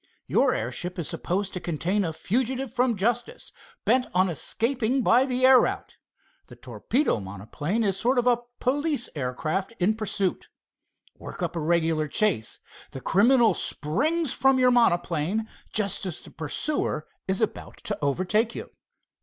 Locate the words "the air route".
5.27-5.95